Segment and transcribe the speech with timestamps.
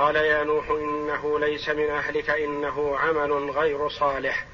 [0.00, 4.44] قال يا نوح إنه ليس من أهلك إنه عمل غير صالح.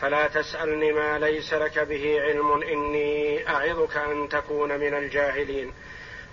[0.00, 5.72] فلا تسألني ما ليس لك به علم إني أعظك أن تكون من الجاهلين.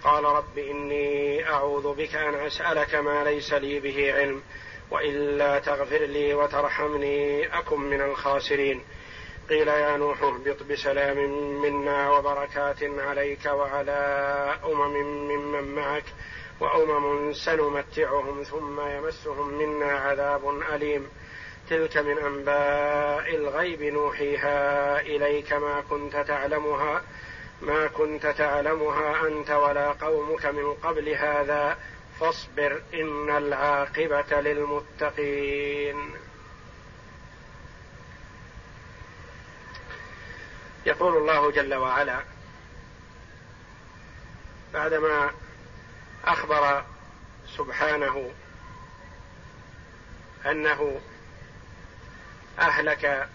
[0.03, 4.41] قال رب إني أعوذ بك أن أسألك ما ليس لي به علم
[4.91, 8.83] وإلا تغفر لي وترحمني أكن من الخاسرين.
[9.49, 11.17] قيل يا نوح اهبط بسلام
[11.61, 13.91] منا وبركات عليك وعلى
[14.65, 14.97] أمم
[15.27, 16.05] ممن معك.
[16.59, 21.09] وأمم سنمتعهم ثم يمسهم منا عذاب أليم.
[21.69, 27.03] تلك من أنباء الغيب نوحيها إليك ما كنت تعلمها
[27.61, 31.77] ما كنت تعلمها أنت ولا قومك من قبل هذا.
[32.19, 36.13] فاصبر إن العاقبة للمتقين.
[40.85, 42.19] يقول الله جل وعلا
[44.73, 45.31] بعدما
[46.27, 46.83] أخبر
[47.57, 48.31] سبحانه
[50.45, 51.01] أنه
[52.59, 53.29] أهلك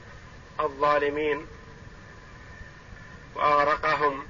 [0.61, 1.47] الظالمين
[3.35, 4.27] وأغرقهم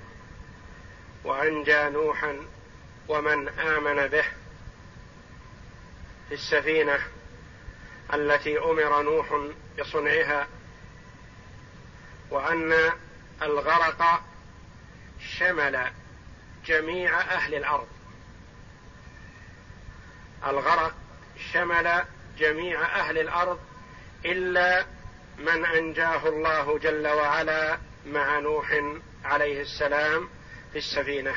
[1.24, 2.36] وأنجى نوحا
[3.08, 4.24] ومن آمن به
[6.28, 6.98] في السفينة
[8.14, 10.48] التي أمر نوح بصنعها
[12.30, 12.92] وأن
[13.42, 14.24] الغرق
[15.38, 15.92] شمل
[16.66, 17.91] جميع أهل الأرض.
[20.46, 20.94] الغرق
[21.52, 22.04] شمل
[22.38, 23.60] جميع أهل الأرض
[24.24, 24.86] إلا
[25.38, 28.82] من أنجاه الله جل وعلا مع نوح
[29.24, 30.28] عليه السلام
[30.72, 31.34] في السفينة.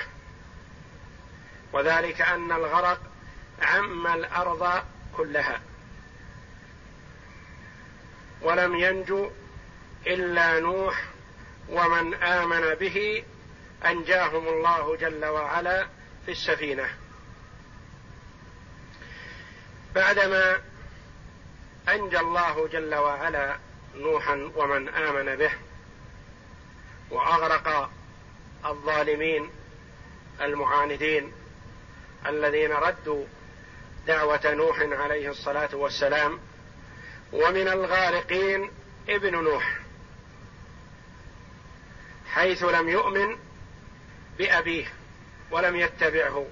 [1.73, 3.01] وذلك أن الغرق
[3.61, 4.83] عم الأرض
[5.17, 5.61] كلها.
[8.41, 9.31] ولم ينجو
[10.07, 11.03] إلا نوح
[11.69, 13.23] ومن آمن به
[13.85, 15.87] أنجاهم الله جل وعلا
[16.25, 17.04] في السفينة.
[19.95, 20.61] بعدما
[21.89, 23.57] أنجى الله جل وعلا
[23.95, 25.51] نوحا ومن آمن به
[27.11, 27.91] وأغرق
[28.65, 29.49] الظالمين
[30.41, 31.33] المعاندين
[32.25, 33.25] الذين ردوا
[34.07, 36.39] دعوة نوح عليه الصلاة والسلام
[37.33, 38.71] ومن الغارقين
[39.09, 39.79] ابن نوح
[42.33, 43.37] حيث لم يؤمن
[44.37, 44.93] بأبيه
[45.51, 46.45] ولم يتبعه.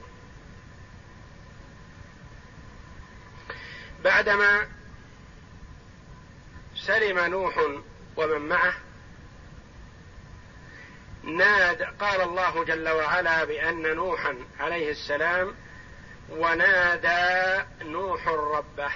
[4.03, 4.67] بعدما
[6.75, 7.57] سلم نوح
[8.15, 8.73] ومن معه
[11.23, 15.55] ناد قال الله جل وعلا بأن نوحا عليه السلام
[16.29, 18.91] ونادى نوح ربه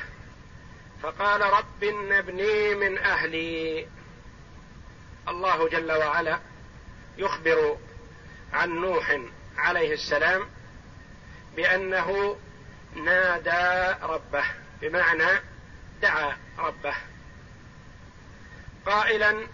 [1.03, 3.88] فقال رب ابني من أهلي.
[5.28, 6.40] الله جل وعلا
[7.17, 7.78] يخبر
[8.53, 9.19] عن نوح
[9.57, 10.50] عليه السلام
[11.56, 12.38] بأنه
[12.96, 14.46] نادى ربه.
[14.82, 15.40] بمعنى
[16.02, 16.96] دعا ربه.
[18.86, 19.48] قائلا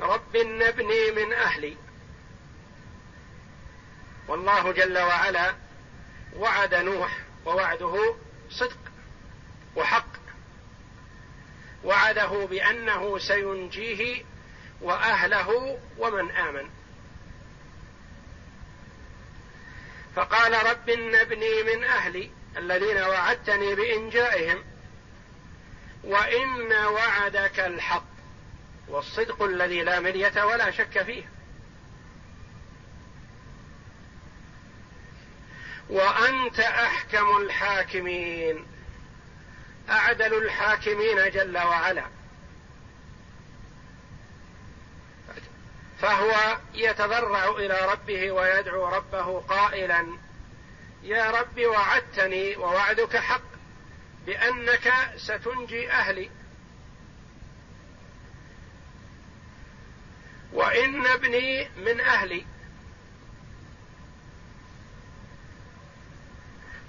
[0.00, 1.76] رب ابني من أهلي.
[4.28, 5.54] والله جل وعلا
[6.36, 8.14] وعد نوح ووعده
[8.50, 8.78] صدق
[9.76, 10.16] وحق.
[11.84, 14.24] وعده بأنه سينجيه
[14.80, 16.70] وأهله ومن آمن.
[20.16, 22.30] فقال رب ابني من أهلي.
[22.56, 24.64] الذين وعدتني بإنجائهم.
[26.04, 28.06] وإن وعدك الحق
[28.88, 31.24] والصدق الذي لا مريه ولا شك فيه.
[35.90, 38.66] وأنت أحكم الحاكمين.
[39.90, 42.04] أعدل الحاكمين جل وعلا.
[46.00, 50.25] فهو يتضرع إلى ربه ويدعو ربه قائلا.
[51.06, 53.42] يا رب وعدتني ووعدك حق
[54.26, 56.30] بأنك ستنجي أهلي.
[60.52, 62.46] وإن ابني من أهلي.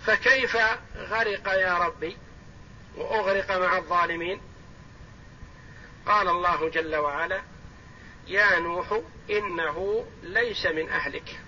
[0.05, 0.57] فكيف
[0.95, 2.17] غرق يا ربي
[2.95, 4.41] وأغرق مع الظالمين؟
[6.05, 7.41] قال الله جل وعلا
[8.27, 11.46] يا نوح إنه ليس من أهلك.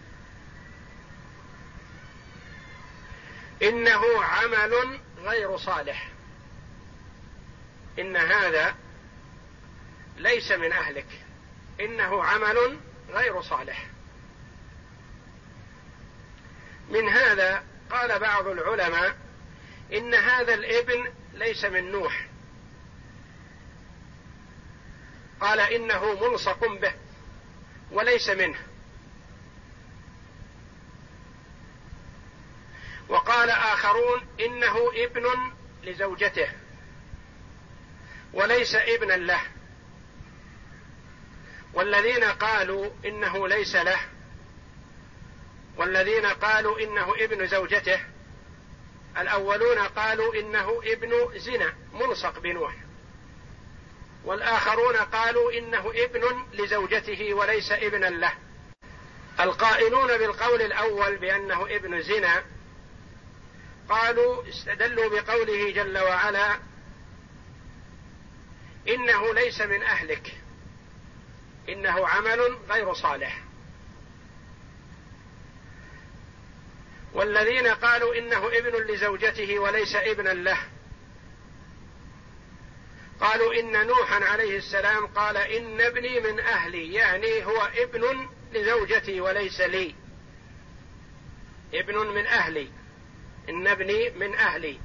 [3.62, 6.10] إنه عمل غير صالح.
[8.00, 8.76] إن هذا
[10.18, 11.08] ليس من أهلك.
[11.80, 12.80] إنه عمل
[13.10, 13.88] غير صالح.
[16.90, 19.18] من هذا قال بعض العلماء
[19.94, 22.26] إن هذا الابن ليس من نوح.
[25.42, 26.94] قال إنه ملصق به
[27.92, 28.69] وليس منه.
[33.10, 35.52] وقال آخرون إنه ابن
[35.84, 36.50] لزوجته
[38.34, 39.42] وليس ابنا له.
[41.74, 44.00] والذين قالوا إنه ليس له
[45.78, 48.00] والذين قالوا إنه ابن زوجته
[49.18, 52.76] الأولون قالوا إنه ابن زنا ملصق بنوح
[54.24, 58.34] والآخرون قالوا إنه ابن لزوجته وليس ابنا له.
[59.40, 62.44] القائلون بالقول الأول بأنه ابن زنا
[63.90, 66.60] قالوا استدلوا بقوله جل وعلا
[68.88, 70.36] إنه ليس من أهلك
[71.70, 73.44] إنه عمل غير صالح.
[77.14, 80.60] والذين قالوا إنه ابن لزوجته وليس ابنا له
[83.22, 89.62] قالوا إن نوحا عليه السلام قال إن ابني من أهلي يعني هو ابن لزوجتي وليس
[89.62, 89.96] لي
[91.74, 92.79] ابن من أهلي.
[93.50, 94.80] إن ابني من أهلي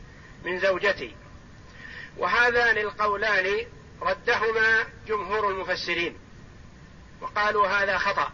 [0.45, 1.17] من زوجتي.
[2.17, 3.67] وهذان القولان
[4.03, 6.19] ردهما جمهور المفسرين
[7.21, 8.33] وقالوا هذا خطأ.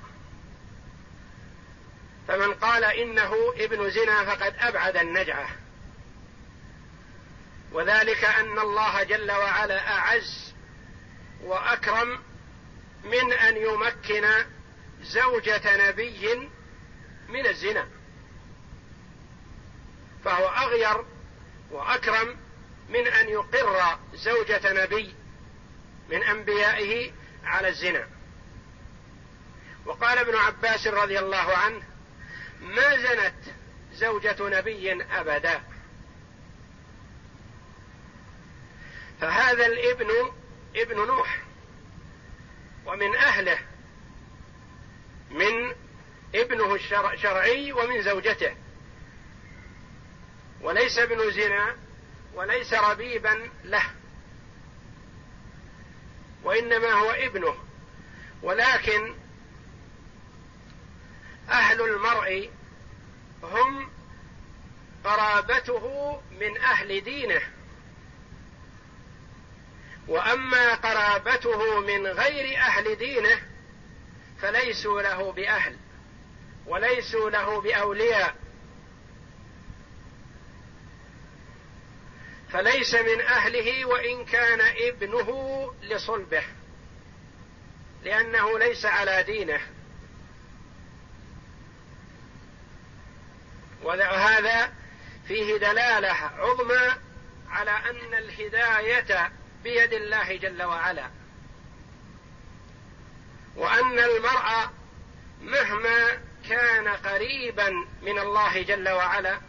[2.29, 5.49] فمن قال إنه ابن زنا فقد أبعد النجعة.
[7.73, 10.55] وذلك أن الله جل وعلا أعز
[11.43, 12.19] وأكرم
[13.05, 14.29] من أن يمكن
[15.03, 16.50] زوجة نبي
[17.29, 18.00] من الزنا.
[20.25, 21.05] فهو أغير
[21.70, 22.37] وأكرم
[22.88, 25.14] من أن يقر زوجة نبي
[26.11, 27.12] من أنبيائه
[27.44, 28.08] على الزنا.
[29.87, 31.82] وقال ابن عباس رضي الله عنه
[32.61, 33.34] ما زنت
[33.93, 35.62] زوجة نبي أبدا.
[39.20, 40.32] فهذا الابن
[40.76, 41.38] ابن نوح
[42.87, 43.58] ومن أهله
[45.31, 45.75] من
[46.34, 48.56] ابنه الشرعي ومن زوجته.
[50.62, 51.77] وليس ابن زنا
[52.35, 53.83] وليس ربيبا له
[56.43, 57.55] وإنما هو ابنه.
[58.43, 59.15] ولكن
[61.49, 62.51] أهل المرء
[63.43, 63.91] هم
[65.05, 67.41] قرابته من أهل دينه.
[70.09, 73.43] وأما قرابته من غير أهل دينه
[74.43, 75.77] فليسوا له بأهل
[76.67, 78.50] وليسوا له بأولياء.
[82.52, 86.43] فليس من أهله وإن كان ابنه لصلبه
[88.05, 89.61] لأنه ليس على دينه.
[93.82, 94.73] وهذا
[95.29, 96.94] فيه دلالة عظمى
[97.50, 99.32] على أن الهداية
[99.62, 101.11] بيد الله جل وعلا
[103.56, 104.70] وأن المرء
[105.41, 107.70] مهما كان قريبا
[108.03, 109.41] من الله جل وعلا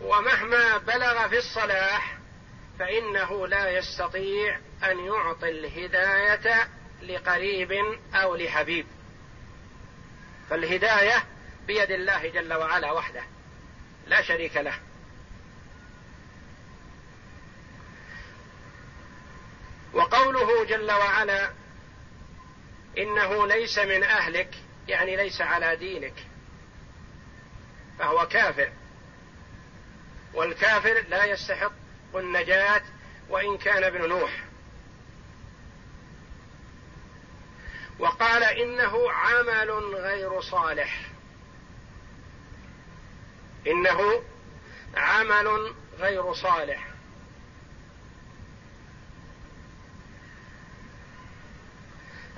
[0.00, 2.18] ومهما بلغ في الصلاح
[2.78, 6.68] فإنه لا يستطيع أن يعطي الهداية
[7.02, 7.72] لقريب
[8.14, 8.86] أو لحبيب.
[10.50, 11.24] فالهداية
[11.66, 13.22] بيد الله جل وعلا وحده
[14.06, 14.74] لا شريك له.
[19.92, 21.50] وقوله جل وعلا
[22.98, 24.54] إنه ليس من أهلك
[24.88, 26.14] يعني ليس على دينك
[27.98, 28.72] فهو كافر.
[30.34, 31.72] والكافر لا يستحق
[32.14, 32.82] النجاة
[33.28, 34.44] وإن كان ابن نوح.
[37.98, 41.00] وقال إنه عمل غير صالح.
[43.66, 44.22] إنه
[44.96, 46.88] عمل غير صالح.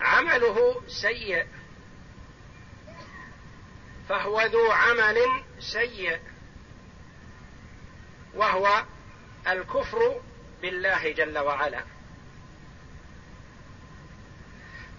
[0.01, 1.47] عمله سيء.
[4.09, 5.19] فهو ذو عمل
[5.59, 6.32] سيء.
[8.35, 8.85] وهو
[9.49, 10.21] الكفر
[10.63, 11.85] بالله جل وعلا.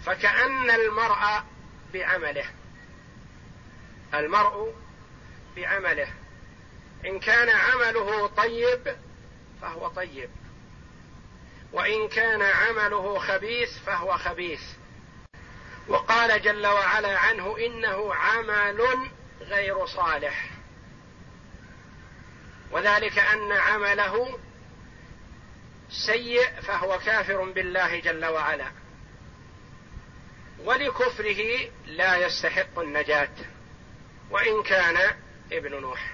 [0.06, 1.44] فكأن المرء
[1.94, 2.46] بعمله
[4.14, 4.76] المرء
[5.56, 6.08] بعمله.
[7.06, 8.98] إن كان عمله طيب
[9.62, 10.30] فهو طيب
[11.72, 14.62] وإن كان عمله خبيث فهو خبيث.
[15.88, 19.10] وقال جل وعلا عنه إنه عمل
[19.42, 20.53] غير صالح.
[22.74, 24.40] وذلك أن عمله
[25.90, 28.72] سيء فهو كافر بالله جل وعلا.
[30.60, 33.30] ولكفره لا يستحق النجاة
[34.30, 35.16] وإن كان
[35.52, 36.14] ابن نوح.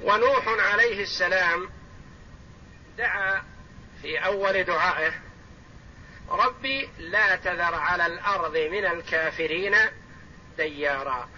[0.00, 1.70] ونوح عليه السلام
[2.98, 3.42] دعا
[4.02, 5.12] في أول دعائه
[6.28, 9.76] ربي لا تذر على الأرض من الكافرين
[10.56, 11.28] ديارا.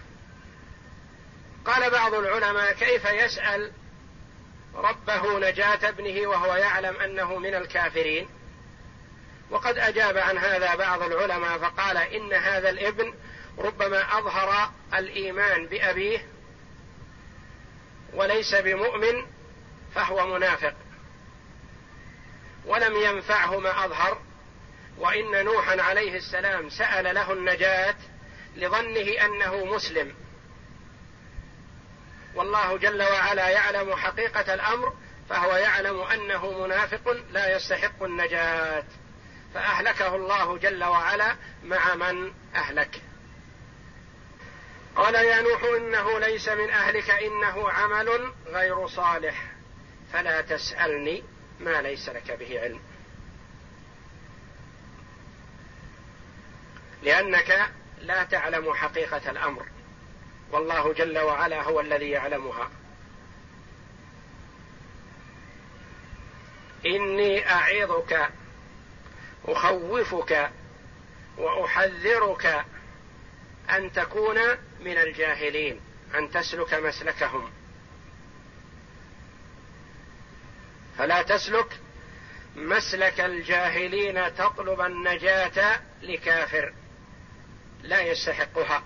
[1.65, 3.71] قال بعض العلماء كيف يسأل
[4.75, 8.29] ربه نجاة ابنه وهو يعلم أنه من الكافرين؟
[9.49, 13.13] وقد أجاب عن هذا بعض العلماء فقال إن هذا الابن
[13.57, 16.27] ربما أظهر الإيمان بأبيه
[18.13, 19.25] وليس بمؤمن
[19.95, 20.73] فهو منافق
[22.65, 24.21] ولم ينفعه ما أظهر
[24.97, 27.95] وإن نوحا عليه السلام سأل له النجاة
[28.55, 30.24] لظنه أنه مسلم.
[32.35, 34.93] والله جل وعلا يعلم حقيقة الأمر
[35.29, 38.83] فهو يعلم أنه منافق لا يستحق النجاة.
[39.53, 43.01] فأهلكه الله جل وعلا مع من أهلك.
[44.95, 49.43] قال يا نوح إنه ليس من أهلك إنه عمل غير صالح.
[50.13, 51.23] فلا تسألني
[51.59, 52.81] ما ليس لك به علم.
[57.03, 57.69] لأنك
[58.01, 59.65] لا تعلم حقيقة الأمر.
[60.51, 62.69] والله جل وعلا هو الذي يعلمها.
[66.85, 68.29] إني أعظك
[69.45, 70.51] أخوفك
[71.37, 72.65] وأحذرك
[73.69, 74.37] أن تكون
[74.79, 75.81] من الجاهلين
[76.15, 77.51] أن تسلك مسلكهم.
[80.97, 81.79] فلا تسلك
[82.55, 86.73] مسلك الجاهلين تطلب النجاة لكافر.
[87.81, 88.83] لا يستحقها.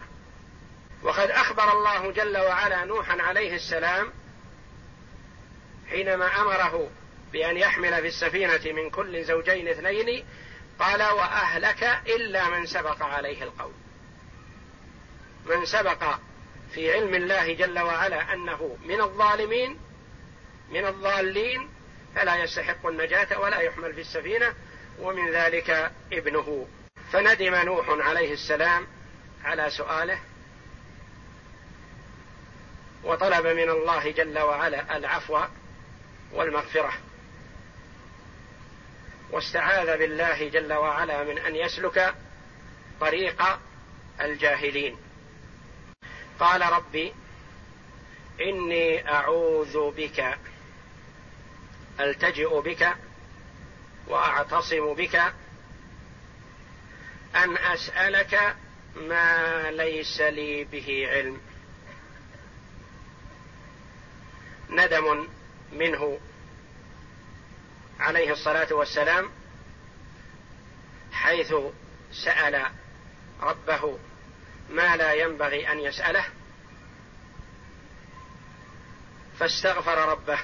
[1.03, 4.12] وقد أخبر الله جل وعلا نوحا عليه السلام
[5.89, 6.89] حينما أمره
[7.32, 10.25] بأن يحمل في السفينة من كل زوجين اثنين
[10.79, 13.74] قال وأهلك إلا من سبق عليه القول.
[15.46, 16.03] من سبق
[16.74, 19.79] في علم الله جل وعلا أنه من الظالمين
[20.70, 21.70] من الضالين
[22.15, 24.53] فلا يستحق النجاة ولا يحمل في السفينة
[25.00, 26.68] ومن ذلك ابنه.
[27.12, 28.88] فندم نوح عليه السلام
[29.44, 30.20] على سؤاله
[33.03, 35.39] وطلب من الله جل وعلا العفو
[36.34, 36.94] والمغفرة.
[39.32, 42.15] واستعاذ بالله جل وعلا من أن يسلك
[43.01, 43.60] طريق
[44.22, 44.98] الجاهلين.
[46.39, 47.13] قال ربي
[48.41, 50.38] إني أعوذ بك
[52.00, 52.96] ألتجئ بك
[54.08, 55.15] وأعتصم بك
[57.36, 58.56] أن أسألك
[58.96, 61.41] ما ليس لي به علم.
[64.70, 65.28] ندم
[65.72, 66.20] منه
[68.00, 69.30] عليه الصلاة والسلام
[71.12, 71.54] حيث
[72.12, 72.66] سأل
[73.42, 74.00] ربه
[74.70, 76.26] ما لا ينبغي أن يسأله
[79.40, 80.40] فاستغفر ربه.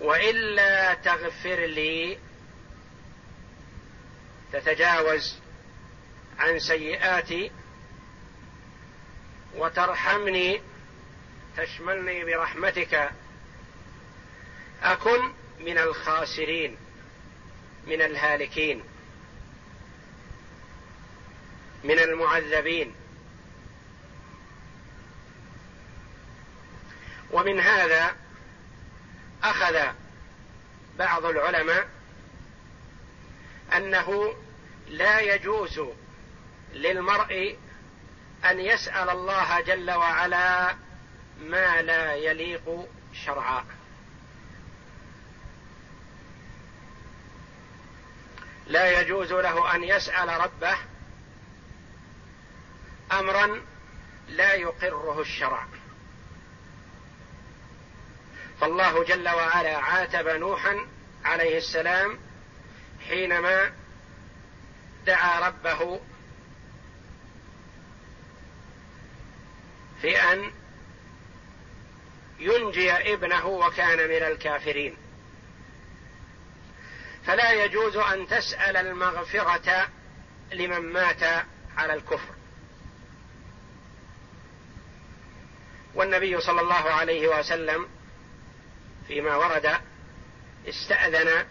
[0.00, 2.18] وإلا تغفر لي
[4.52, 5.38] تتجاوز
[6.38, 7.50] عن سيئاتي
[9.56, 10.62] وترحمني
[11.58, 13.10] تشملني برحمتك.
[14.82, 16.76] أكن من الخاسرين
[17.86, 18.84] من الهالكين
[21.84, 22.94] من المعذبين.
[27.30, 28.16] ومن هذا
[29.42, 29.78] أخذ
[30.98, 31.88] بعض العلماء
[33.76, 34.34] أنه
[34.88, 35.80] لا يجوز
[36.72, 37.58] للمرء
[38.44, 40.76] أن يسأل الله جل وعلا
[41.40, 42.88] ما لا يليق
[43.24, 43.64] شرعا.
[48.66, 50.76] لا يجوز له أن يسأل ربه
[53.12, 53.60] أمرا
[54.28, 55.66] لا يقره الشرع.
[58.60, 60.76] فالله جل وعلا عاتب نوحا
[61.24, 62.18] عليه السلام
[63.08, 63.72] حينما
[65.06, 66.00] دعا ربه
[70.02, 70.50] في أن
[72.38, 74.96] ينجي ابنه وكان من الكافرين.
[77.26, 79.88] فلا يجوز أن تسأل المغفرة
[80.52, 81.22] لمن مات
[81.76, 82.34] على الكفر.
[85.94, 87.88] والنبي صلى الله عليه وسلم
[89.08, 89.80] فيما ورد
[90.68, 91.46] استأذن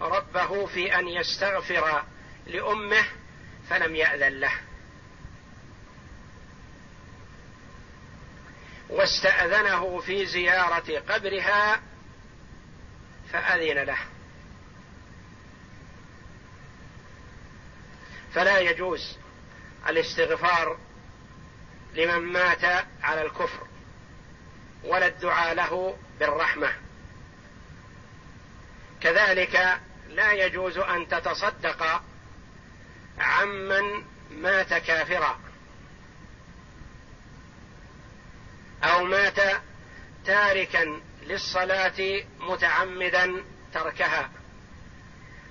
[0.00, 2.02] ربه في أن يستغفر
[2.46, 3.04] لأمه
[3.70, 4.67] فلم يأذن له.
[8.88, 11.80] واستأذنه في زيارة قبرها
[13.32, 13.98] فأذن له.
[18.34, 19.16] فلا يجوز
[19.88, 20.78] الاستغفار
[21.94, 22.64] لمن مات
[23.02, 23.66] على الكفر
[24.84, 26.72] ولا الدعاء له بالرحمة.
[29.00, 32.02] كذلك لا يجوز أن تتصدق
[33.18, 35.47] عمن مات كافرا.
[38.84, 39.40] أو مات
[40.26, 43.44] تاركا للصلاة متعمدا
[43.74, 44.30] تركها.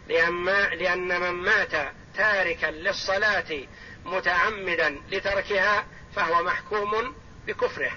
[0.07, 3.67] لأن من مات تاركا للصلاة
[4.05, 7.15] متعمدا لتركها فهو محكوم
[7.47, 7.91] بكفره.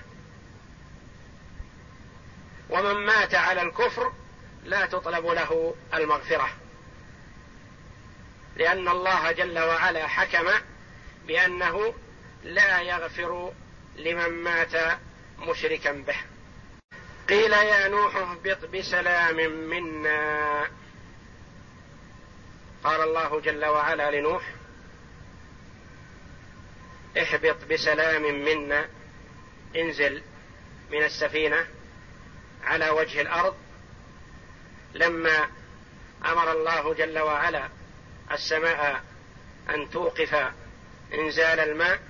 [2.70, 4.12] ومن مات على الكفر
[4.64, 6.50] لا تطلب له المغفرة.
[8.56, 10.46] لأن الله جل وعلا حكم
[11.26, 11.94] بأنه
[12.44, 13.52] لا يغفر
[13.96, 14.98] لمن مات
[15.40, 16.16] مشركا به.
[17.28, 20.66] قيل يا نوح اهبط بسلام منا.
[22.84, 24.42] قال الله جل وعلا لنوح
[27.16, 28.88] اهبط بسلام منا.
[29.76, 30.22] انزل
[30.90, 31.66] من السفينة
[32.64, 33.56] على وجه الأرض.
[34.94, 35.48] لما
[36.24, 37.68] أمر الله جل وعلا
[38.32, 39.04] السماء
[39.70, 40.52] أن توقف
[41.14, 42.00] إنزال الماء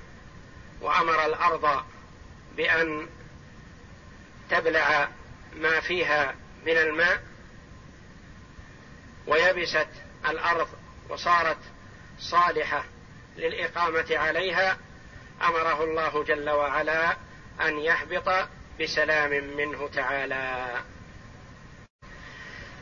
[0.81, 1.85] وأمر الأرض
[2.57, 3.09] بأن
[4.51, 5.09] تبلع
[5.57, 6.35] ما فيها
[6.67, 7.23] من الماء
[9.27, 9.89] ويبست
[10.29, 10.69] الأرض
[11.09, 11.59] وصارت
[12.19, 12.85] صالحة
[13.37, 14.79] للإقامة عليها
[15.43, 17.17] أمره الله جل وعلا
[17.61, 18.49] أن يهبط
[18.81, 20.77] بسلام منه تعالى.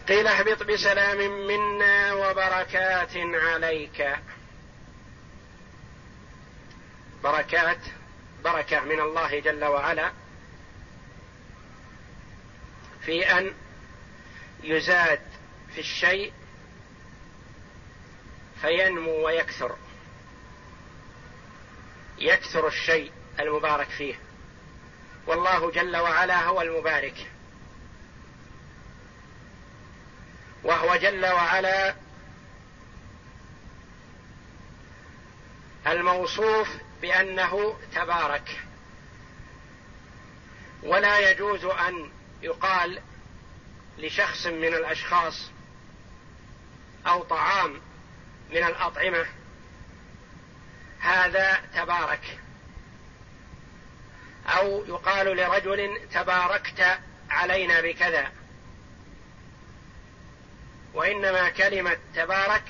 [0.08, 4.16] قيل اهبط بسلام منا وبركات عليك.
[7.24, 7.80] بركات
[8.44, 10.12] بركة من الله جل وعلا.
[13.08, 13.54] في أن
[14.62, 15.20] يزاد
[15.74, 16.32] في الشيء
[18.60, 19.76] فينمو ويكثر.
[22.18, 24.14] يكثر الشيء المبارك فيه.
[25.26, 27.30] والله جل وعلا هو المبارك.
[30.64, 31.94] وهو جل وعلا
[35.86, 36.68] الموصوف
[37.02, 38.60] بأنه تبارك.
[40.82, 43.00] ولا يجوز أن يقال
[43.98, 45.50] لشخص من الأشخاص
[47.06, 47.80] أو طعام
[48.50, 49.26] من الأطعمة
[51.00, 52.38] هذا تبارك.
[54.46, 56.98] أو يقال لرجل تباركت
[57.30, 58.32] علينا بكذا.
[60.94, 62.64] وإنما كلمة تبارك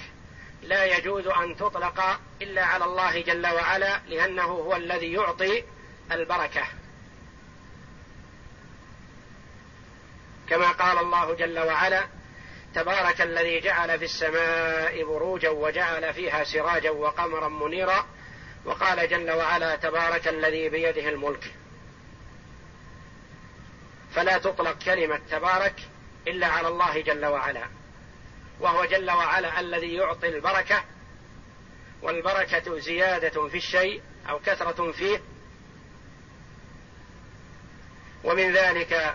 [0.62, 5.64] لا يجوز أن تطلق إلا على الله جل وعلا لأنه هو الذي يعطي
[6.12, 6.77] البركة.
[10.50, 12.06] كما قال الله جل وعلا
[12.74, 18.06] تبارك الذي جعل في السماء بروجا وجعل فيها سراجا وقمرا منيرا.
[18.64, 21.54] وقال جل وعلا تبارك الذي بيده الملك.
[24.14, 25.74] فلا تطلق كلمة تبارك
[26.26, 27.64] إلا على الله جل وعلا.
[28.60, 30.84] وهو جل وعلا الذي يعطي البركة
[32.02, 35.20] والبركة زيادة في الشيء أو كثرة فيه.
[38.24, 39.14] ومن ذلك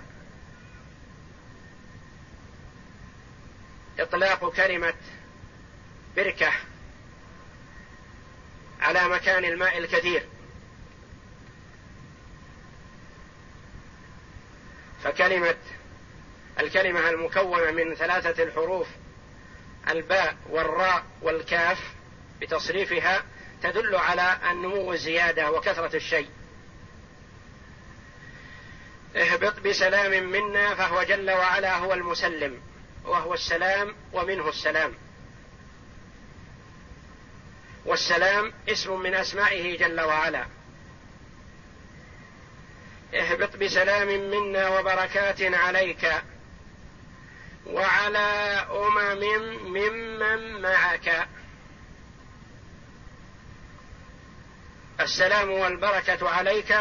[3.99, 4.93] إطلاق كلمة
[6.15, 6.51] بركة
[8.81, 10.25] على مكان الماء الكثير.
[15.03, 15.55] فكلمة
[16.59, 18.87] الكلمة المكونة من ثلاثة الحروف
[19.89, 21.79] الباء والراء والكاف
[22.41, 23.23] بتصريفها
[23.63, 26.29] تدل على النمو الزياده وكثرة الشيء.
[29.15, 32.72] اهبط بسلام منا فهو جل وعلا هو المسلم.
[33.05, 34.93] وهو السلام ومنه السلام.
[37.85, 40.45] والسلام اسم من أسمائه جل وعلا.
[43.13, 46.11] اهبط بسلام منا وبركات عليك.
[47.65, 48.19] وعلى
[48.71, 49.19] أمم
[49.73, 51.27] ممن معك.
[55.01, 56.77] السلام والبركة عليك.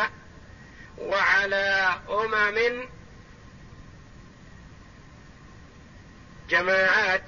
[0.99, 2.89] وعلى أمم
[6.53, 7.25] جماعات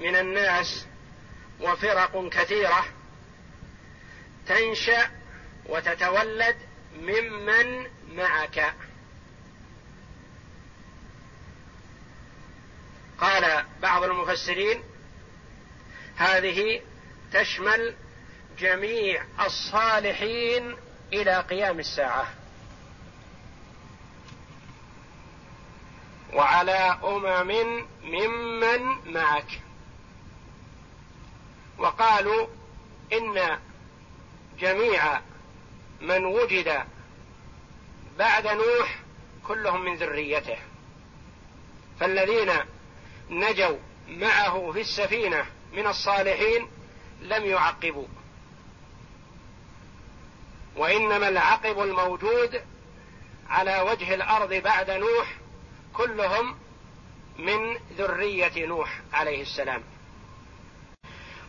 [0.00, 0.86] من الناس
[1.60, 2.84] وفرق كثيرة
[4.46, 5.10] تنشأ
[5.66, 6.56] وتتولد
[6.98, 8.74] ممن معك.
[13.18, 14.82] قال بعض المفسرين
[16.16, 16.80] هذه
[17.32, 17.94] تشمل
[18.58, 20.76] جميع الصالحين
[21.12, 22.41] إلى قيام الساعة.
[26.32, 29.60] وعلى أمم ممن معك.
[31.78, 32.46] وقالوا
[33.12, 33.58] إن
[34.58, 35.20] جميع
[36.00, 36.84] من وجد
[38.18, 38.98] بعد نوح
[39.46, 40.58] كلهم من ذريته.
[42.00, 42.52] فالذين
[43.30, 46.68] نجوا معه في السفينة من الصالحين
[47.22, 48.06] لم يعقبوا.
[50.76, 52.62] وإنما العقب الموجود
[53.48, 55.41] على وجه الأرض بعد نوح
[55.92, 56.56] كلهم
[57.38, 59.82] من ذرية نوح عليه السلام.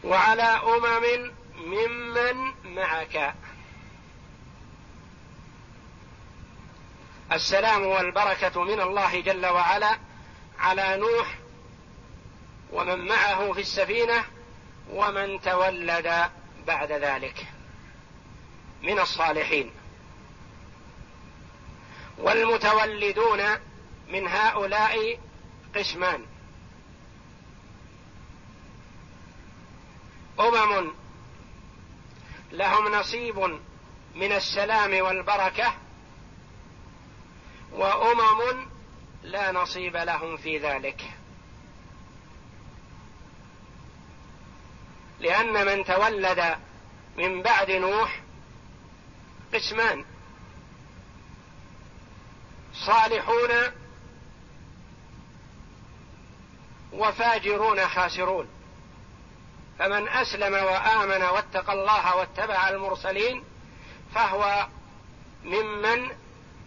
[0.03, 3.35] وعلى أمم ممن معك.
[7.31, 9.97] السلام والبركة من الله جل وعلا
[10.59, 11.37] على نوح
[12.71, 14.23] ومن معه في السفينة
[14.91, 16.29] ومن تولد
[16.67, 17.45] بعد ذلك
[18.81, 19.71] من الصالحين.
[22.17, 23.41] والمتولدون
[24.07, 25.19] من هؤلاء
[25.75, 26.25] قسمان.
[30.39, 30.91] أمم
[32.51, 33.59] لهم نصيب
[34.15, 35.73] من السلام والبركة
[37.71, 38.67] وأمم
[39.23, 41.01] لا نصيب لهم في ذلك.
[45.19, 46.57] لأن من تولد
[47.17, 48.21] من بعد نوح
[49.53, 50.05] قسمان.
[52.73, 53.82] صالحون
[56.93, 58.47] وفاجرون خاسرون.
[59.79, 63.43] فمن أسلم وآمن واتقى الله واتبع المرسلين
[64.15, 64.67] فهو
[65.43, 66.09] ممن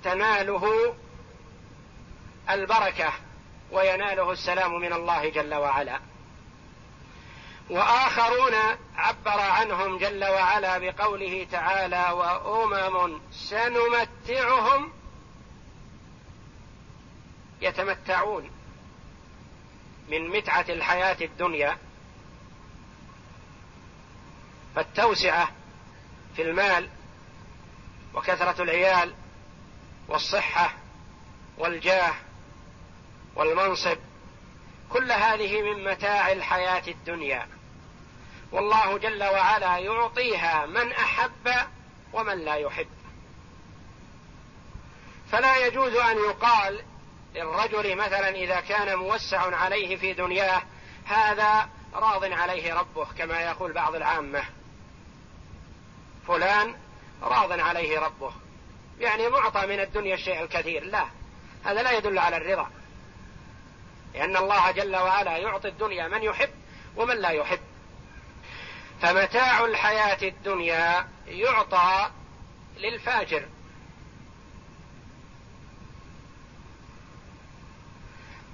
[0.05, 0.95] تناله
[2.51, 3.12] البركة
[3.73, 6.01] ويناله السلام من الله جل وعلا.
[7.71, 8.55] وآخرون
[8.97, 14.93] عبر عنهم جل وعلا بقوله تعالى وأمم سنمتعهم
[17.61, 18.56] يتمتعون.
[20.09, 21.79] من متعة الحياة الدنيا
[24.77, 25.49] فالتوسعة
[26.37, 26.88] في المال
[28.14, 29.14] وكثرة العيال
[30.09, 30.75] والصحة
[31.59, 32.14] والجاه
[33.35, 33.97] والمنصب
[34.90, 37.49] كل هذه من متاع الحياة الدنيا.
[38.53, 41.51] والله جل وعلا يعطيها من أحب
[42.12, 42.88] ومن لا يحب.
[45.33, 46.85] فلا يجوز أن يقال
[47.37, 50.62] للرجل مثلا إذا كان موسع عليه في دنياه
[51.05, 54.44] هذا راض عليه ربه كما يقول بعض العامة.
[56.29, 56.77] فلان
[57.22, 58.33] راض عليه ربه.
[59.01, 60.85] يعني معطى من الدنيا الشيء الكثير.
[60.85, 61.05] لا
[61.64, 62.70] هذا لا يدل على الرضا.
[64.14, 66.51] لأن الله جل وعلا يعطي الدنيا من يحب
[66.96, 67.61] ومن لا يحب.
[69.03, 72.11] فمتاع الحياة الدنيا يعطى
[72.77, 73.49] للفاجر.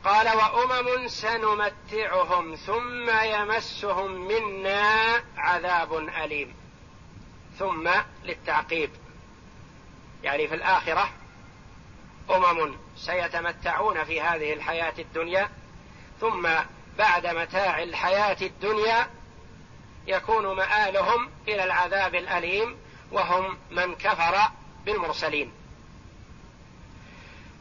[0.05, 6.55] قال وأمم سنمتعهم ثم يمسهم منا عذاب أليم.
[7.59, 7.91] ثم
[8.25, 8.91] للتعقيب.
[10.23, 11.11] يعني في الآخرة
[12.31, 15.51] أمم سيتمتعون في هذه الحياة الدنيا
[16.21, 16.49] ثم
[16.99, 19.11] بعد متاع الحياة الدنيا
[20.07, 22.77] يكون مآلهم إلى العذاب الأليم
[23.13, 24.39] وهم من كفر
[24.85, 25.53] بالمرسلين.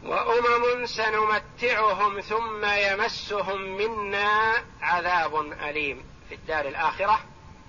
[0.03, 7.19] وأمم سنمتعهم ثم يمسهم منا عذاب أليم في الدار الآخرة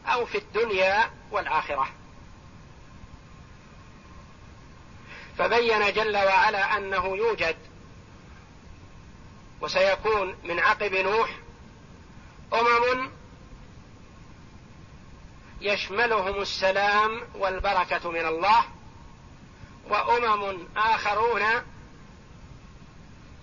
[0.06, 1.88] أو في الدنيا والآخرة.
[5.38, 7.56] فبين جل وعلا أنه يوجد
[9.60, 11.30] وسيكون من عقب نوح
[12.52, 13.10] أمم
[15.60, 18.64] يشملهم السلام والبركة من الله
[19.88, 21.42] وأمم آخرون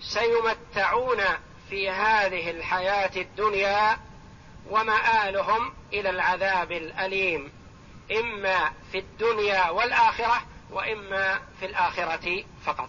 [0.00, 1.20] سيمتعون
[1.70, 3.98] في هذه الحياة الدنيا
[4.70, 7.52] ومآلهم إلى العذاب الأليم
[8.20, 12.88] إما في الدنيا والآخرة وإما في الآخرة فقط.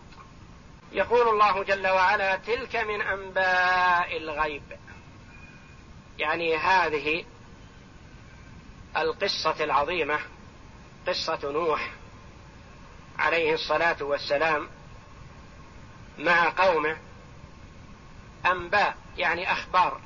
[0.92, 4.64] يقول الله جل وعلا تلك من أنباء الغيب
[6.20, 7.26] يعني هذه
[8.98, 10.20] القصة العظيمة
[11.08, 11.92] قصة نوح
[13.20, 14.70] عليه الصلاة والسلام
[16.22, 16.98] مع قومه
[18.46, 20.00] أنباء يعني أخبار.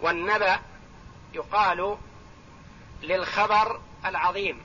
[0.00, 0.58] والنبأ
[1.34, 1.96] يقال
[3.02, 4.60] للخبر العظيم.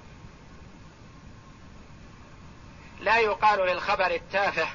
[3.00, 4.68] لا يقال للخبر التافه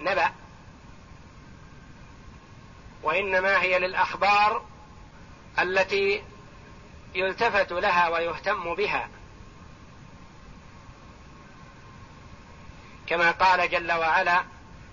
[0.00, 0.30] نبأ
[3.02, 4.64] وإنما هي للأخبار
[5.58, 6.22] التي
[7.14, 9.08] يلتفت لها ويهتم بها.
[13.10, 14.44] كما قال جل وعلا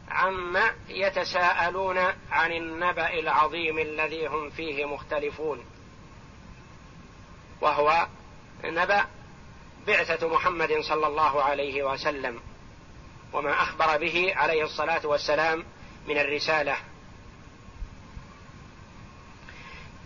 [0.09, 1.97] عما يتساءلون
[2.31, 5.65] عن النبأ العظيم الذي هم فيه مختلفون.
[7.61, 8.07] وهو
[8.63, 9.05] نبأ
[9.87, 12.39] بعثة محمد صلى الله عليه وسلم
[13.33, 15.65] وما أخبر به عليه الصلاة والسلام
[16.07, 16.77] من الرسالة.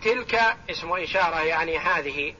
[0.02, 0.34] تلك
[0.70, 2.34] اسم إشارة يعني هذه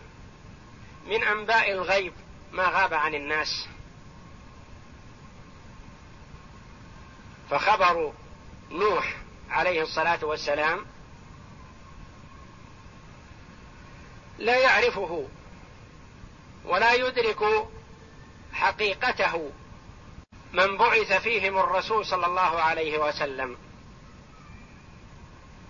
[1.07, 2.13] من أنباء الغيب
[2.53, 3.69] ما غاب عن الناس.
[7.53, 8.13] فخبر
[8.71, 9.17] نوح
[9.51, 10.87] عليه الصلاة والسلام
[14.39, 15.29] لا يعرفه
[16.65, 17.69] ولا يدرك
[18.53, 19.51] حقيقته
[20.53, 23.57] من بعث فيهم الرسول صلى الله عليه وسلم.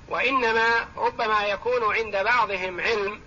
[0.08, 3.20] وإنما ربما يكون عند بعضهم علم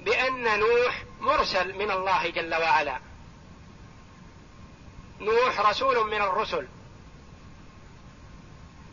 [0.00, 3.00] بأن نوح مرسل من الله جل وعلا.
[5.20, 6.68] نوح رسول من الرسل.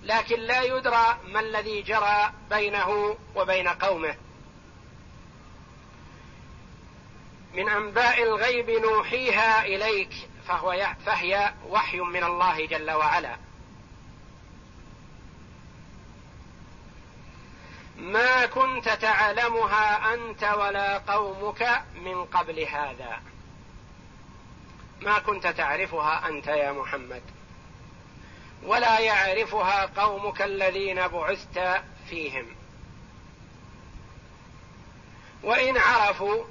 [0.06, 4.16] لكن لا يدرى ما الذي جرى بينه وبين قومه.
[7.54, 10.12] من أنباء الغيب نوحيها إليك
[10.48, 13.38] فهو فهي وحي من الله جل وعلا.
[17.98, 23.22] ما كنت تعلمها أنت ولا قومك من قبل هذا.
[25.02, 27.35] ما كنت تعرفها أنت يا محمد.
[28.66, 32.46] ولا يعرفها قومك الذين بعثت فيهم.
[35.44, 36.44] وإن عرفوا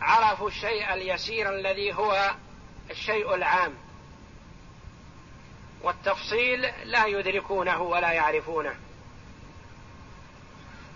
[0.00, 2.34] عرفوا الشيء اليسير الذي هو
[2.90, 3.74] الشيء العام.
[5.82, 8.74] والتفصيل لا يدركونه ولا يعرفونه.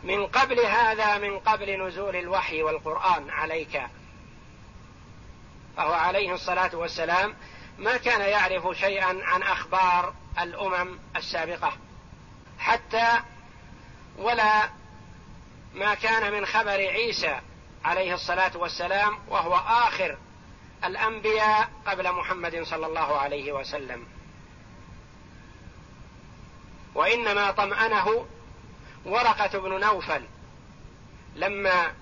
[0.05, 3.83] من قبل هذا من قبل نزول الوحي والقرآن عليك.
[5.77, 7.35] فهو عليه الصلاة والسلام
[7.79, 11.73] ما كان يعرف شيئا عن أخبار الأمم السابقة
[12.59, 13.21] حتى
[14.19, 14.71] ولا
[15.75, 17.41] ما كان من خبر عيسى
[17.85, 20.19] عليه الصلاة والسلام وهو آخر
[20.85, 24.07] الأنبياء قبل محمد صلى الله عليه وسلم.
[26.95, 28.27] وإنما طمأنه
[29.05, 30.25] ورقة بن نوفل
[31.37, 31.93] لما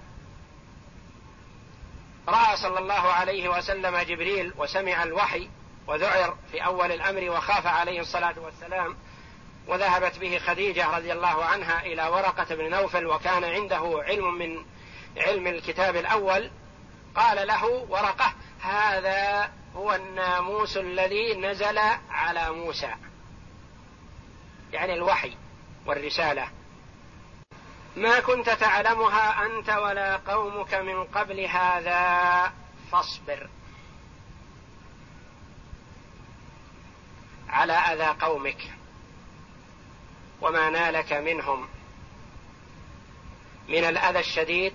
[2.29, 5.51] رأى صلى الله عليه وسلم جبريل وسمع الوحي
[5.87, 8.97] وذعر في أول الأمر وخاف عليه الصلاة والسلام
[9.67, 14.65] وذهبت به خديجة رضي الله عنها إلى ورقة بن نوفل وكان عنده علم من
[15.17, 16.51] علم الكتاب الأول.
[17.15, 21.79] قال له ورقة هذا هو الناموس الذي نزل
[22.11, 22.95] على موسى.
[24.73, 25.37] يعني الوحي
[25.87, 26.49] والرسالة.
[27.97, 32.53] ما كنت تعلمها أنت ولا قومك من قبل هذا
[32.93, 33.49] فاصبر.
[37.53, 38.73] على أذى قومك
[40.41, 41.69] وما نالك منهم.
[43.69, 44.73] من الأذى الشديد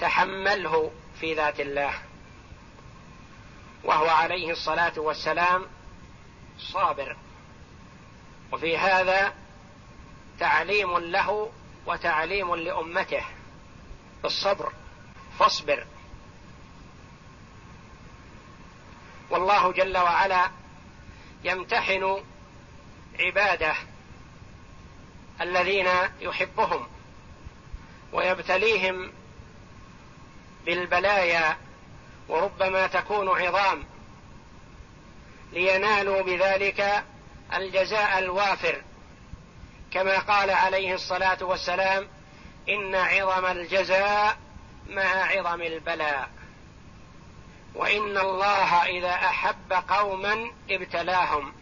[0.00, 1.94] تحمله في ذات الله
[3.84, 5.66] وهو عليه الصلاة والسلام
[6.58, 7.16] صابر.
[8.52, 9.34] وفي هذا
[10.38, 11.52] تعليم له
[11.86, 13.24] وتعليم لأمته.
[14.22, 14.72] بالصبر
[15.38, 15.86] فاصبر.
[19.30, 20.59] والله جل وعلا
[21.44, 22.22] يمتحن
[23.20, 23.74] عباده
[25.40, 25.88] الذين
[26.20, 26.86] يحبهم
[28.12, 29.12] ويبتليهم
[30.66, 31.56] بالبلايا
[32.28, 33.84] وربما تكون عظام
[35.52, 37.04] لينالوا بذلك
[37.54, 38.82] الجزاء الوافر
[39.90, 42.08] كما قال عليه الصلاة والسلام
[42.68, 44.38] إن عظم الجزاء
[44.88, 46.30] مع عظم البلاء.
[47.74, 51.52] وإن الله إذا أحب قوما ابتلاهم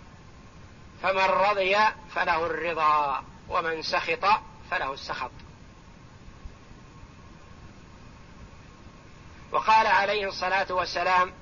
[1.03, 1.77] فمن رضي
[2.15, 4.25] فله الرضا ومن سخط
[4.71, 5.31] فله السخط.
[9.53, 11.33] وقال عليه الصلاة والسلام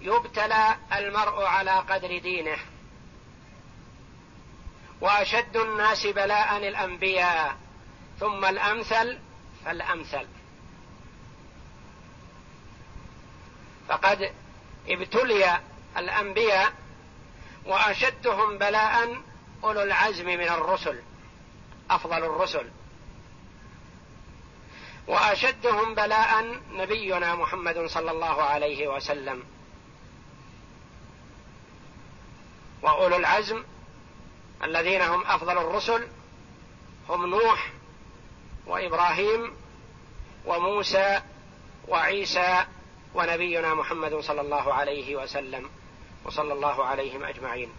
[0.00, 2.56] يبتلى المرء على قدر دينه
[5.00, 7.56] وأشد الناس بلاء الأنبياء
[8.20, 9.18] ثم الأمثل
[9.64, 10.26] فالأمثل.
[13.88, 14.32] فقد
[14.88, 15.60] ابتلي
[15.96, 16.72] الأنبياء
[17.66, 19.22] وأشدهم بلاء
[19.64, 21.02] أولو العزم من الرسل
[21.90, 22.70] أفضل الرسل.
[25.06, 29.44] وأشدهم بلاء نبينا محمد صلى الله عليه وسلم.
[32.82, 33.64] وأولو العزم
[34.64, 36.08] الذين هم أفضل الرسل
[37.08, 37.72] هم نوح
[38.66, 39.52] وإبراهيم
[40.46, 41.20] وموسى
[41.88, 42.64] وعيسى
[43.16, 45.70] ونبينا محمد صلى الله عليه وسلم
[46.24, 47.72] وصلى الله عليهم أجمعين.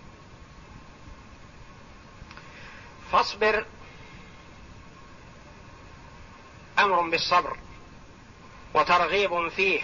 [3.12, 3.66] فاصبر
[6.80, 7.58] أمر بالصبر
[8.74, 9.82] وترغيب فيه.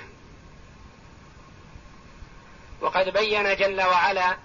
[2.81, 4.37] وقد بين جل وعلا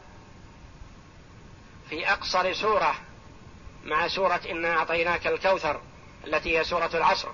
[1.90, 2.94] في أقصر سورة
[3.84, 5.80] مع سورة إنا أعطيناك الكوثر
[6.24, 7.28] التي هي سورة العصر.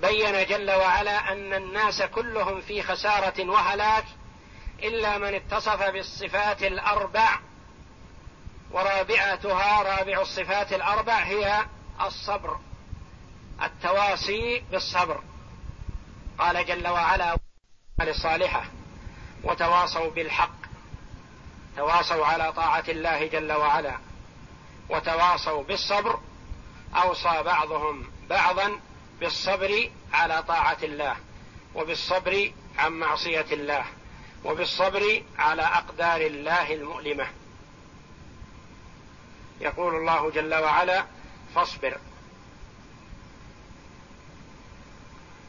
[0.00, 4.04] بين جل وعلا أن الناس كلهم في خسارة وهلاك
[4.82, 7.38] إلا من اتصف بالصفات الأربع
[8.70, 11.64] ورابعتها رابع الصفات الأربع هي
[12.00, 12.58] الصبر
[13.62, 15.22] التواصي بالصبر.
[16.38, 17.36] قال جل وعلا
[18.00, 18.64] الصالحة
[19.44, 20.58] وتواصوا بالحق
[21.76, 23.98] تواصوا على طاعة الله جل وعلا
[24.88, 26.20] وتواصوا بالصبر.
[26.96, 28.80] أوصى بعضهم بعضا
[29.20, 31.16] بالصبر على طاعة الله
[31.74, 33.84] وبالصبر عن معصية الله
[34.44, 37.26] وبالصبر على أقدار الله المؤلمة.
[39.60, 41.04] يقول الله جل وعلا
[41.54, 41.98] فاصبر.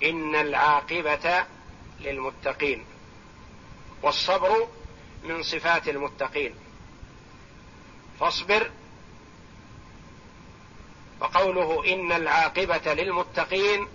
[0.04, 1.46] إن العاقبة
[2.00, 2.86] للمتقين
[4.02, 4.68] والصبر
[5.24, 6.56] من صفات المتقين.
[8.20, 8.72] فاصبر
[11.20, 13.88] وقوله إن العاقبة للمتقين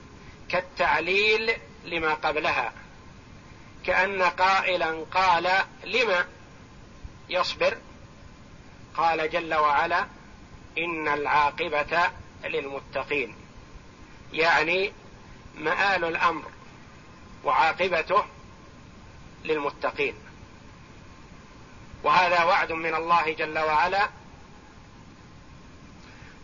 [0.49, 1.53] كالتعليل
[1.85, 2.73] لما قبلها
[3.87, 5.51] كأن قائلا قال
[5.85, 6.27] لم
[7.29, 7.79] يصبر؟
[8.97, 10.07] قال جل وعلا
[10.79, 12.11] إن العاقبة
[12.45, 13.37] للمتقين
[14.33, 14.93] يعني
[15.55, 16.43] مآل الأمر
[17.45, 18.25] وعاقبته
[19.45, 20.15] للمتقين.
[22.03, 24.09] وهذا وعد من الله جل وعلا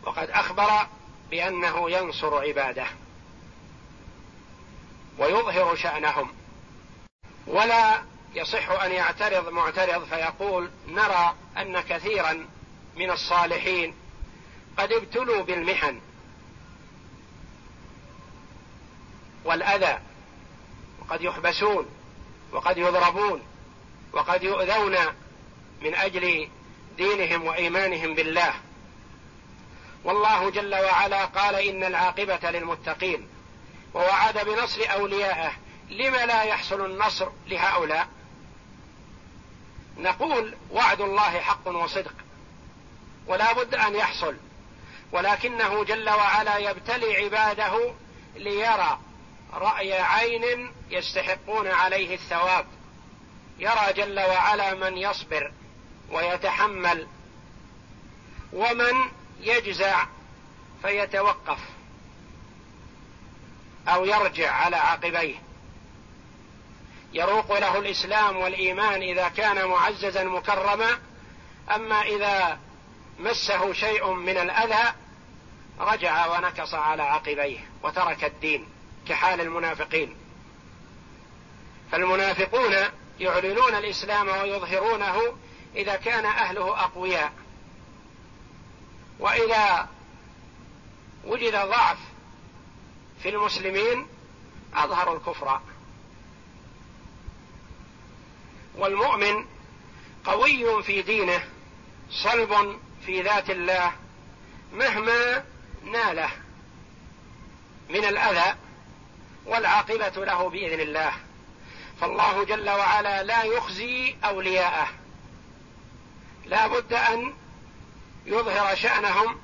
[0.04, 0.86] وقد أخبر
[1.30, 2.86] بأنه ينصر عباده
[5.18, 6.32] ويظهر شأنهم
[7.46, 8.02] ولا
[8.34, 12.46] يصح أن يعترض معترض فيقول نرى أن كثيرا
[12.96, 13.94] من الصالحين
[14.78, 16.00] قد ابتلوا بالمحن
[19.44, 19.98] والأذى
[21.00, 21.86] وقد يحبسون
[22.52, 23.42] وقد يضربون
[24.12, 24.96] وقد يؤذون
[25.82, 26.48] من أجل
[26.96, 28.54] دينهم وإيمانهم بالله
[30.04, 33.28] والله جل وعلا قال إن العاقبة للمتقين
[33.94, 35.52] ووعد بنصر اوليائه
[35.90, 38.08] لم لا يحصل النصر لهؤلاء.
[39.98, 42.14] نقول وعد الله حق وصدق
[43.26, 44.36] ولا بد أن يحصل
[45.12, 47.94] ولكنه جل وعلا يبتلي عباده
[48.36, 48.98] ليرى
[49.52, 52.66] رأي عين يستحقون عليه الثواب
[53.58, 55.52] يرى جل وعلا من يصبر
[56.10, 57.06] ويتحمل
[58.52, 58.94] ومن
[59.40, 60.06] يجزع
[60.82, 61.58] فيتوقف
[63.88, 65.34] أو يرجع على عقبيه.
[67.12, 70.98] يروق له الإسلام والإيمان إذا كان معززا مكرما.
[71.74, 72.58] أما إذا
[73.18, 74.92] مسه شيء من الأذى
[75.80, 78.66] رجع ونكص على عقبيه وترك الدين
[79.08, 80.16] كحال المنافقين.
[81.92, 82.74] فالمنافقون
[83.20, 85.36] يعلنون الإسلام ويظهرونه
[85.76, 87.32] إذا كان أهله أقوياء.
[89.20, 89.88] وإذا
[91.24, 91.98] وجد ضعف
[93.22, 94.06] في المسلمين
[94.74, 95.60] اظهروا الكفر.
[98.74, 99.46] والمؤمن
[100.24, 101.44] قوي في دينه
[102.10, 103.92] صلب في ذات الله
[104.72, 105.44] مهما
[105.84, 106.30] ناله
[107.90, 108.56] من الأذى
[109.46, 111.12] والعاقبة له بإذن الله.
[112.00, 114.88] فالله جل وعلا لا يخزي أولياءه.
[116.46, 117.39] لا بد أن
[118.26, 119.40] يظهر شأنهم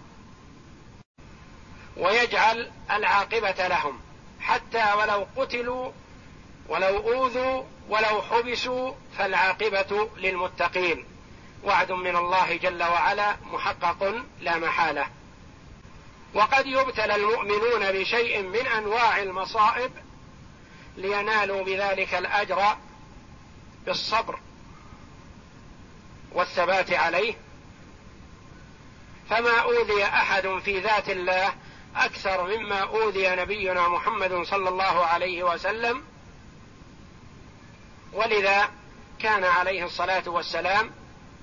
[1.97, 4.01] ويجعل العاقبة لهم.
[4.41, 5.93] حتى ولو قتلوا
[6.69, 11.05] ولو أوذوا ولو حبسوا فالعاقبة للمتقين.
[11.65, 15.07] وعد من الله جل وعلا محقق لا محالة.
[16.35, 19.93] وقد يبتلى المؤمنون بشيء من أنواع المصائب
[20.97, 22.77] لينالوا بذلك الأجر
[23.87, 24.39] بالصبر
[26.33, 27.35] والثبات عليه.
[29.31, 31.55] فما أوذي أحد في ذات الله
[31.97, 36.05] أكثر مما أوذي نبينا محمد صلى الله عليه وسلم.
[38.13, 38.71] ولذا
[39.19, 40.91] كان عليه الصلاة والسلام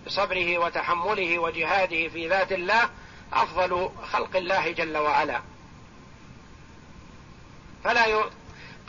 [0.06, 2.90] بصبره وتحمله وجهاده في ذات الله
[3.34, 5.42] أفضل خلق الله جل وعلا.
[7.84, 8.24] فلا ي...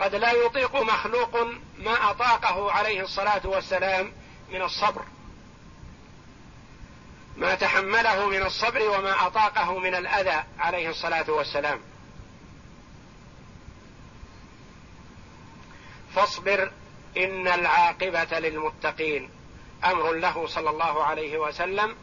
[0.01, 1.37] قد لا يطيق مخلوق
[1.79, 4.13] ما أطاقه عليه الصلاة والسلام
[4.51, 5.03] من الصبر.
[7.37, 11.81] ما تحمله من الصبر وما أطاقه من الأذى عليه الصلاة والسلام.
[16.15, 16.73] فاصبر
[17.17, 19.31] إن العاقبة للمتقين.
[19.85, 21.97] أمر له صلى الله عليه وسلم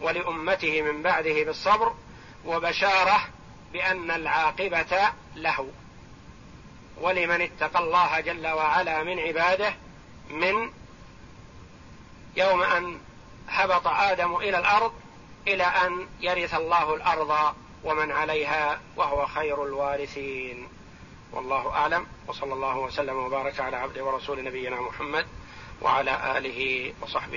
[0.00, 1.94] ولأمته من بعده بالصبر
[2.46, 3.20] وبشارة
[3.72, 5.68] بأن العاقبة له.
[7.00, 9.74] ولمن اتقى الله جل وعلا من عباده
[10.30, 10.70] من
[12.36, 12.98] يوم أن
[13.48, 14.92] هبط آدم إلى الأرض
[15.46, 20.68] إلى أن يرث الله الأرض ومن عليها وهو خير الوارثين.
[21.32, 22.06] والله أعلم.
[22.26, 25.26] وصلى الله وسلم وبارك على عبده ورسول نبينا محمد
[25.82, 27.36] وعلى آله وصحبه.